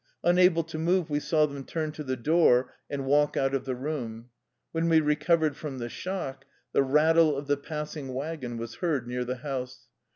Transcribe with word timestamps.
Unable 0.23 0.63
to 0.63 0.79
move, 0.79 1.11
we 1.11 1.19
saw 1.19 1.45
them 1.45 1.63
turn 1.63 1.91
to 1.91 2.03
the 2.03 2.17
door 2.17 2.73
and 2.89 3.05
walk 3.05 3.37
out 3.37 3.53
of 3.53 3.65
the 3.65 3.75
room. 3.75 4.31
When 4.71 4.89
we 4.89 4.99
recovered 4.99 5.55
from 5.55 5.77
the 5.77 5.89
shock, 5.89 6.43
the 6.71 6.81
rattle 6.81 7.37
of 7.37 7.45
the 7.45 7.57
pass 7.57 7.95
ing 7.95 8.07
wagon 8.15 8.57
was 8.57 8.77
heard 8.77 9.05
near 9.07 9.23
the 9.23 9.35
house. 9.45 9.89